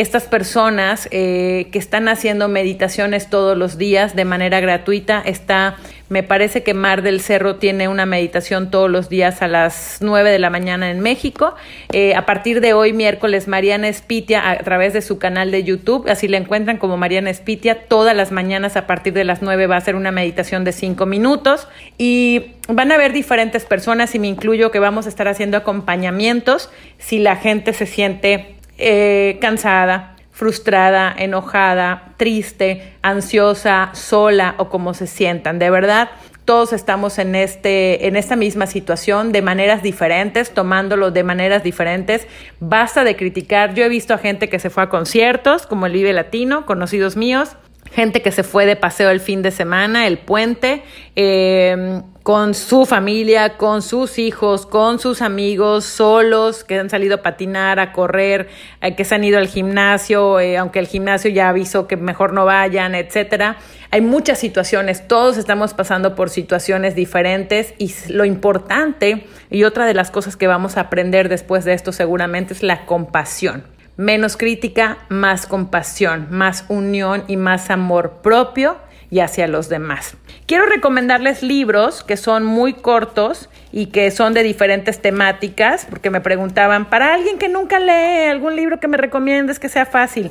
[0.00, 5.20] estas personas eh, que están haciendo meditaciones todos los días de manera gratuita.
[5.20, 5.76] Está,
[6.08, 10.30] me parece que Mar del Cerro tiene una meditación todos los días a las 9
[10.30, 11.54] de la mañana en México.
[11.92, 16.08] Eh, a partir de hoy, miércoles, Mariana Espitia, a través de su canal de YouTube,
[16.08, 19.76] así la encuentran como Mariana Espitia, todas las mañanas a partir de las 9 va
[19.76, 21.68] a ser una meditación de 5 minutos.
[21.98, 26.70] Y van a ver diferentes personas, y me incluyo que vamos a estar haciendo acompañamientos
[26.96, 35.06] si la gente se siente eh, cansada, frustrada, enojada, triste, ansiosa, sola o como se
[35.06, 35.58] sientan.
[35.58, 36.10] De verdad,
[36.46, 42.26] todos estamos en, este, en esta misma situación de maneras diferentes, tomándolo de maneras diferentes.
[42.58, 43.74] Basta de criticar.
[43.74, 47.16] Yo he visto a gente que se fue a conciertos, como el Vive Latino, conocidos
[47.16, 47.56] míos,
[47.92, 50.82] gente que se fue de paseo el fin de semana, el puente,
[51.16, 57.22] eh, con su familia, con sus hijos, con sus amigos, solos, que han salido a
[57.22, 58.48] patinar, a correr,
[58.82, 62.32] eh, que se han ido al gimnasio, eh, aunque el gimnasio ya avisó que mejor
[62.32, 63.56] no vayan, etcétera.
[63.90, 69.94] Hay muchas situaciones, todos estamos pasando por situaciones diferentes y lo importante y otra de
[69.94, 73.64] las cosas que vamos a aprender después de esto seguramente es la compasión.
[73.96, 78.76] Menos crítica, más compasión, más unión y más amor propio
[79.10, 80.16] y hacia los demás.
[80.46, 86.20] Quiero recomendarles libros que son muy cortos y que son de diferentes temáticas, porque me
[86.20, 90.30] preguntaban, para alguien que nunca lee, algún libro que me recomiendes que sea fácil.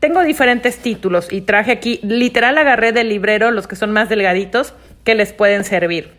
[0.00, 4.74] Tengo diferentes títulos y traje aquí, literal agarré del librero los que son más delgaditos
[5.04, 6.10] que les pueden servir.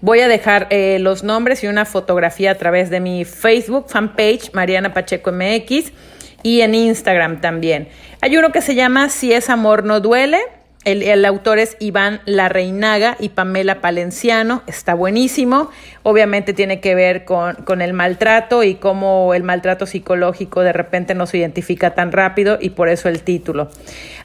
[0.00, 4.52] Voy a dejar eh, los nombres y una fotografía a través de mi Facebook fanpage,
[4.52, 5.92] Mariana Pacheco MX
[6.42, 7.88] y en Instagram también.
[8.20, 10.40] Hay uno que se llama Si es amor no duele
[10.84, 14.62] El, el, autor es Iván Larreinaga y Pamela Palenciano.
[14.66, 15.70] Está buenísimo.
[16.02, 21.14] Obviamente tiene que ver con, con, el maltrato y cómo el maltrato psicológico de repente
[21.14, 23.68] no se identifica tan rápido y por eso el título.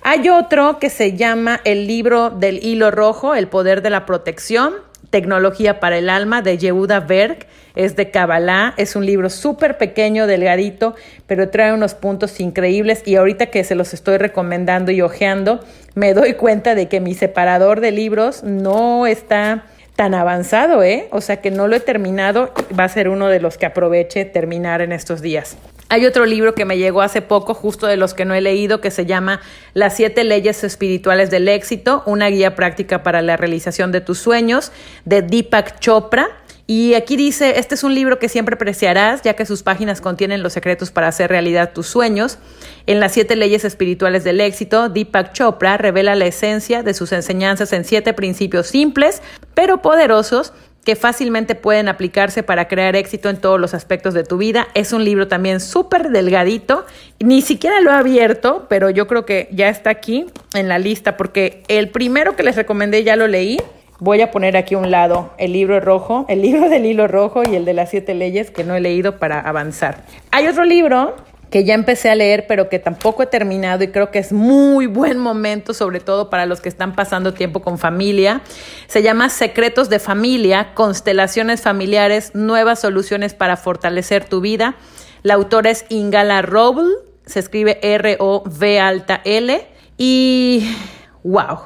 [0.04, 4.74] Hay otro que se llama El libro del hilo rojo, El poder de la protección,
[5.14, 7.46] tecnología para el alma de Yehuda Berg
[7.76, 10.96] es de Kabbalah, es un libro súper pequeño, delgadito,
[11.28, 15.60] pero trae unos puntos increíbles y ahorita que se los estoy recomendando y ojeando,
[15.94, 21.10] me doy cuenta de que mi separador de libros no está tan avanzado, ¿eh?
[21.12, 24.26] O sea que no lo he terminado, va a ser uno de los que aproveche
[24.26, 25.56] terminar en estos días.
[25.94, 28.82] Hay otro libro que me llegó hace poco, justo de los que no he leído,
[28.82, 29.42] que se llama
[29.76, 34.72] Las siete leyes espirituales del éxito, una guía práctica para la realización de tus sueños,
[35.06, 36.30] de Deepak Chopra.
[36.66, 40.42] Y aquí dice, este es un libro que siempre apreciarás, ya que sus páginas contienen
[40.42, 42.40] los secretos para hacer realidad tus sueños.
[42.88, 47.72] En las siete leyes espirituales del éxito, Deepak Chopra revela la esencia de sus enseñanzas
[47.72, 49.22] en siete principios simples,
[49.54, 50.54] pero poderosos,
[50.84, 54.68] que fácilmente pueden aplicarse para crear éxito en todos los aspectos de tu vida.
[54.74, 56.86] Es un libro también súper delgadito,
[57.20, 61.18] ni siquiera lo he abierto, pero yo creo que ya está aquí en la lista,
[61.18, 63.58] porque el primero que les recomendé ya lo leí.
[64.00, 67.44] Voy a poner aquí a un lado el libro rojo, el libro del hilo rojo
[67.50, 70.04] y el de las siete leyes que no he leído para avanzar.
[70.32, 71.16] Hay otro libro
[71.54, 74.88] que ya empecé a leer, pero que tampoco he terminado y creo que es muy
[74.88, 78.42] buen momento, sobre todo para los que están pasando tiempo con familia.
[78.88, 84.78] Se llama Secretos de Familia, Constelaciones Familiares, Nuevas Soluciones para Fortalecer tu Vida.
[85.22, 86.90] La autora es Ingala Roble,
[87.28, 89.64] se escribe R-O-V alta L
[89.96, 90.76] y
[91.24, 91.66] wow.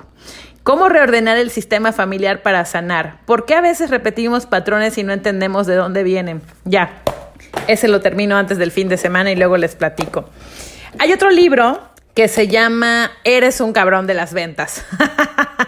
[0.63, 3.21] ¿Cómo reordenar el sistema familiar para sanar?
[3.25, 6.41] ¿Por qué a veces repetimos patrones y no entendemos de dónde vienen?
[6.65, 7.03] Ya,
[7.67, 10.29] ese lo termino antes del fin de semana y luego les platico.
[10.99, 11.81] Hay otro libro
[12.13, 14.83] que se llama Eres un cabrón de las ventas.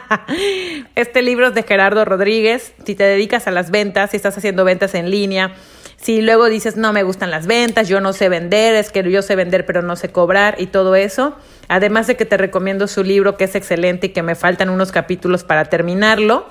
[0.96, 2.74] este libro es de Gerardo Rodríguez.
[2.86, 5.54] Si te dedicas a las ventas, si estás haciendo ventas en línea,
[6.02, 9.22] si luego dices, no me gustan las ventas, yo no sé vender, es que yo
[9.22, 11.36] sé vender pero no sé cobrar y todo eso.
[11.68, 14.92] Además de que te recomiendo su libro que es excelente y que me faltan unos
[14.92, 16.48] capítulos para terminarlo.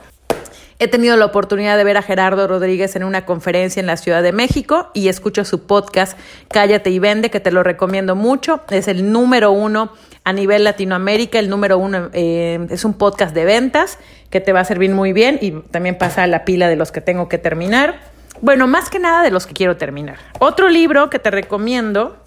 [0.81, 4.23] He tenido la oportunidad de ver a Gerardo Rodríguez en una conferencia en la Ciudad
[4.23, 6.17] de México y escucho su podcast
[6.53, 8.63] Cállate y Vende, que te lo recomiendo mucho.
[8.71, 13.45] Es el número uno a nivel Latinoamérica, el número uno eh, es un podcast de
[13.45, 13.99] ventas
[14.31, 16.93] que te va a servir muy bien y también pasa a la pila de los
[16.93, 17.99] que tengo que terminar.
[18.41, 20.19] Bueno, más que nada de los que quiero terminar.
[20.39, 22.19] Otro libro que te recomiendo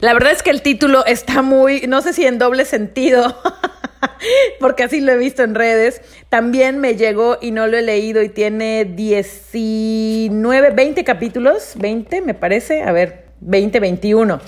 [0.00, 3.36] la verdad es que el título está muy, no sé si en doble sentido,
[4.60, 6.00] porque así lo he visto en redes.
[6.28, 12.34] También me llegó y no lo he leído y tiene 19, 20 capítulos, 20 me
[12.34, 14.40] parece, a ver, 20, 21.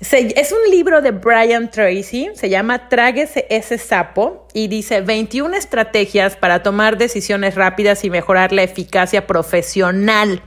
[0.00, 6.36] es un libro de Brian Tracy, se llama Tráguese ese sapo y dice 21 estrategias
[6.36, 10.42] para tomar decisiones rápidas y mejorar la eficacia profesional.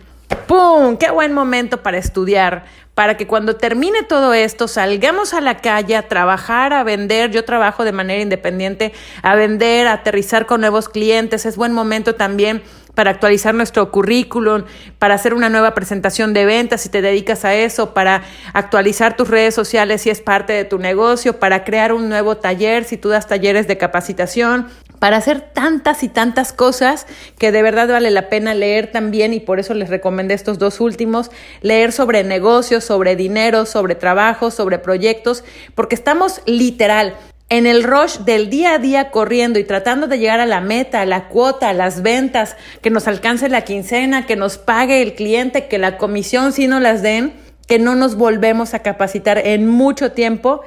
[0.48, 0.98] ¡Pum!
[0.98, 2.66] ¡Qué buen momento para estudiar!
[2.96, 7.32] Para que cuando termine todo esto salgamos a la calle a trabajar, a vender.
[7.32, 8.92] Yo trabajo de manera independiente,
[9.24, 11.46] a vender, a aterrizar con nuevos clientes.
[11.46, 12.62] Es buen momento también
[12.94, 14.64] para actualizar nuestro currículum,
[15.00, 19.30] para hacer una nueva presentación de ventas si te dedicas a eso, para actualizar tus
[19.30, 23.10] redes sociales si es parte de tu negocio, para crear un nuevo taller si tú
[23.10, 24.68] das talleres de capacitación,
[25.02, 27.08] para hacer tantas y tantas cosas
[27.40, 30.80] que de verdad vale la pena leer también y por eso les recomendé estos dos
[30.80, 37.16] últimos, leer sobre negocios, sobre dinero, sobre trabajo, sobre proyectos, porque estamos literal
[37.50, 41.02] en el rush del día a día corriendo y tratando de llegar a la meta,
[41.02, 45.16] a la cuota, a las ventas, que nos alcance la quincena, que nos pague el
[45.16, 47.34] cliente, que la comisión si no las den,
[47.68, 50.62] que no nos volvemos a capacitar en mucho tiempo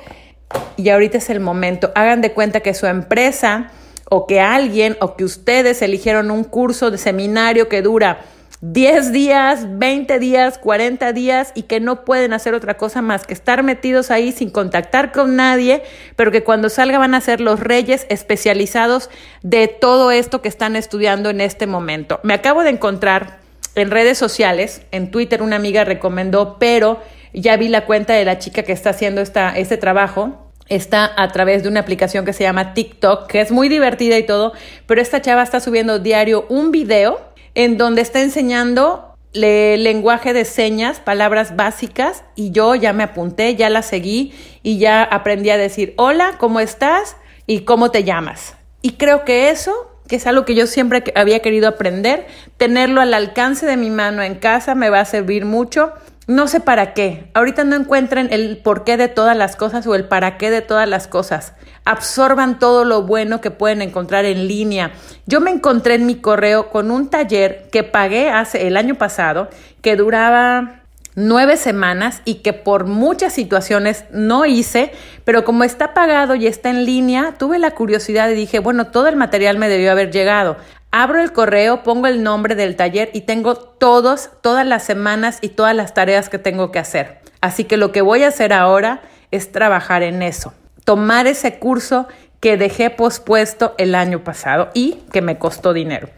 [0.76, 1.92] y ahorita es el momento.
[1.94, 3.70] Hagan de cuenta que su empresa
[4.10, 8.24] o que alguien o que ustedes eligieron un curso de seminario que dura
[8.66, 13.34] 10 días, 20 días, 40 días y que no pueden hacer otra cosa más que
[13.34, 15.82] estar metidos ahí sin contactar con nadie,
[16.16, 19.10] pero que cuando salga van a ser los reyes especializados
[19.42, 22.20] de todo esto que están estudiando en este momento.
[22.22, 23.38] Me acabo de encontrar
[23.74, 27.02] en redes sociales, en Twitter una amiga recomendó, pero
[27.34, 31.28] ya vi la cuenta de la chica que está haciendo esta, este trabajo está a
[31.28, 34.52] través de una aplicación que se llama TikTok, que es muy divertida y todo,
[34.86, 37.20] pero esta chava está subiendo diario un video
[37.54, 43.56] en donde está enseñando le, lenguaje de señas, palabras básicas, y yo ya me apunté,
[43.56, 47.16] ya la seguí y ya aprendí a decir, hola, ¿cómo estás?
[47.46, 48.56] y cómo te llamas.
[48.82, 49.72] Y creo que eso,
[50.08, 52.26] que es algo que yo siempre había querido aprender,
[52.56, 55.92] tenerlo al alcance de mi mano en casa me va a servir mucho
[56.26, 57.30] no sé para qué.
[57.34, 60.88] Ahorita no encuentren el porqué de todas las cosas o el para qué de todas
[60.88, 61.52] las cosas.
[61.84, 64.92] Absorban todo lo bueno que pueden encontrar en línea.
[65.26, 69.48] Yo me encontré en mi correo con un taller que pagué hace el año pasado
[69.82, 70.80] que duraba
[71.14, 74.92] nueve semanas y que por muchas situaciones no hice,
[75.24, 79.08] pero como está pagado y está en línea, tuve la curiosidad y dije, bueno, todo
[79.08, 80.56] el material me debió haber llegado.
[80.96, 85.48] Abro el correo, pongo el nombre del taller y tengo todos, todas las semanas y
[85.48, 87.18] todas las tareas que tengo que hacer.
[87.40, 92.06] Así que lo que voy a hacer ahora es trabajar en eso, tomar ese curso
[92.38, 96.10] que dejé pospuesto el año pasado y que me costó dinero.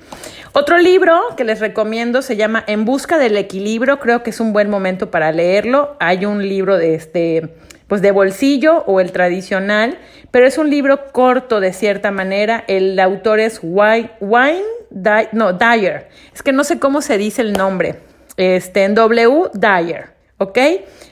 [0.53, 4.53] Otro libro que les recomiendo se llama En busca del equilibrio, creo que es un
[4.53, 5.97] buen momento para leerlo.
[6.01, 7.57] Hay un libro de este
[7.89, 9.99] pues de bolsillo o el tradicional,
[10.30, 12.64] pero es un libro corto de cierta manera.
[12.66, 14.62] El autor es Wine, Wine
[15.32, 16.09] no, Dyer.
[16.34, 18.01] Es que no sé cómo se dice el nombre.
[18.37, 20.16] Este, en W, Dyer.
[20.39, 20.59] ¿Ok?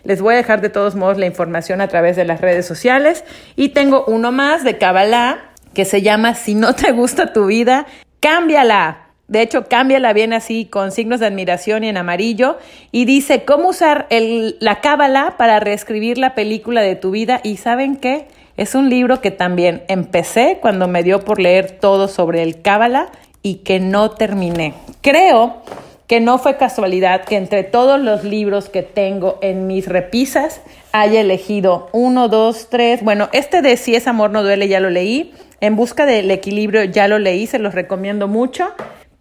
[0.02, 3.24] Les voy a dejar de todos modos la información a través de las redes sociales.
[3.56, 7.86] Y tengo uno más de Kabbalah que se llama Si no te gusta tu vida,
[8.20, 9.03] cámbiala.
[9.26, 12.58] De hecho, cámbiala bien así con signos de admiración y en amarillo.
[12.92, 17.40] Y dice cómo usar la cábala para reescribir la película de tu vida.
[17.42, 18.28] Y saben qué?
[18.56, 23.08] Es un libro que también empecé cuando me dio por leer todo sobre el cábala
[23.42, 24.74] y que no terminé.
[25.00, 25.62] Creo
[26.06, 30.60] que no fue casualidad que entre todos los libros que tengo en mis repisas
[30.92, 33.02] haya elegido uno, dos, tres.
[33.02, 35.32] Bueno, este de Si es amor no duele ya lo leí.
[35.60, 38.74] En busca del equilibrio ya lo leí, se los recomiendo mucho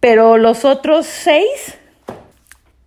[0.04, 1.78] pero los otros seis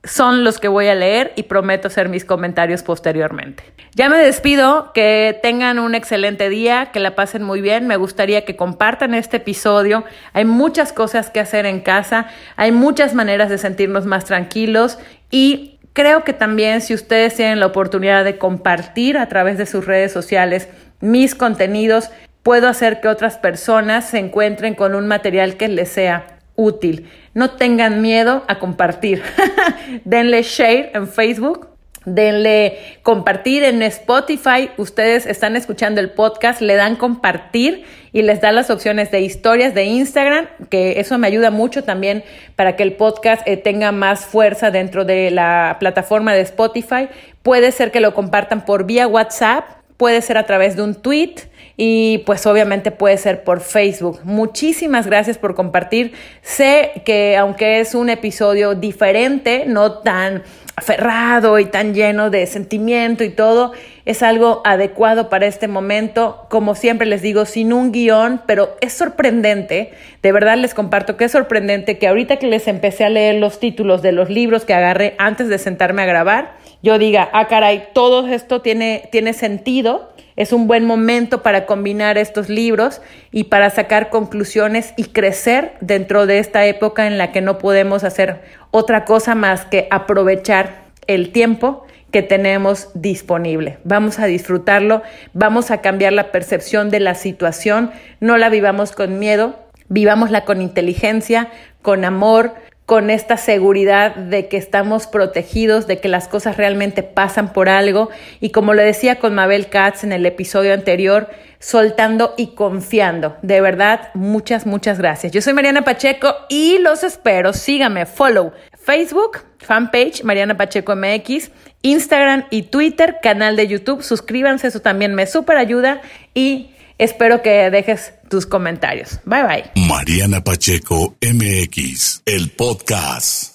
[0.04, 3.64] son los que voy a leer y prometo hacer mis comentarios posteriormente.
[3.96, 7.88] Ya me despido, que tengan un excelente día, que la pasen muy bien.
[7.88, 10.04] Me gustaría que compartan este episodio.
[10.34, 15.00] Hay muchas cosas que hacer en casa, hay muchas maneras de sentirnos más tranquilos
[15.32, 19.88] y creo que también si ustedes tienen la oportunidad de compartir a través de sus
[19.88, 22.12] redes sociales mis contenidos,
[22.44, 27.10] puedo hacer que otras personas se encuentren con un material que les sea útil.
[27.34, 29.24] No tengan miedo a compartir.
[30.04, 31.70] denle share en Facebook.
[32.04, 34.70] Denle compartir en Spotify.
[34.78, 37.84] Ustedes están escuchando el podcast, le dan compartir
[38.14, 42.24] y les da las opciones de historias de Instagram, que eso me ayuda mucho también
[42.56, 47.10] para que el podcast eh, tenga más fuerza dentro de la plataforma de Spotify.
[47.44, 49.66] Puede ser que lo compartan por vía WhatsApp,
[49.98, 51.36] puede ser a través de un tweet
[51.78, 54.20] y pues obviamente puede ser por Facebook.
[54.24, 56.14] Muchísimas gracias por compartir.
[56.42, 60.42] Sé que aunque es un episodio diferente, no tan
[60.76, 63.74] aferrado y tan lleno de sentimiento y todo,
[64.06, 68.94] es algo adecuado para este momento, como siempre les digo, sin un guion, pero es
[68.94, 73.36] sorprendente, de verdad les comparto que es sorprendente que ahorita que les empecé a leer
[73.36, 77.48] los títulos de los libros que agarré antes de sentarme a grabar, yo diga, ah
[77.48, 83.02] caray, todo esto tiene, tiene sentido es un buen momento para combinar estos libros
[83.32, 88.04] y para sacar conclusiones y crecer dentro de esta época en la que no podemos
[88.04, 93.80] hacer otra cosa más que aprovechar el tiempo que tenemos disponible.
[93.84, 95.02] Vamos a disfrutarlo,
[95.34, 99.56] vamos a cambiar la percepción de la situación, no la vivamos con miedo,
[99.90, 101.50] vivámosla con inteligencia,
[101.82, 102.54] con amor,
[102.88, 108.10] con esta seguridad de que estamos protegidos, de que las cosas realmente pasan por algo
[108.40, 111.30] y como lo decía con Mabel Katz en el episodio anterior,
[111.60, 113.36] soltando y confiando.
[113.42, 115.34] De verdad, muchas, muchas gracias.
[115.34, 117.52] Yo soy Mariana Pacheco y los espero.
[117.52, 124.02] Síganme, follow Facebook, fanpage Mariana Pacheco MX, Instagram y Twitter, canal de YouTube.
[124.02, 126.00] Suscríbanse, eso también me super ayuda
[126.34, 126.70] y
[127.00, 129.20] Espero que dejes tus comentarios.
[129.26, 129.72] Bye bye.
[129.88, 133.54] Mariana Pacheco MX, el podcast.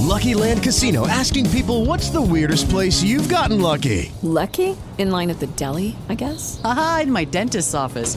[0.00, 4.12] Lucky Land Casino asking people what's the weirdest place you've gotten lucky?
[4.22, 4.76] Lucky?
[4.98, 6.60] In line at the deli, I guess?
[6.62, 8.16] Aha, in my dentist's office.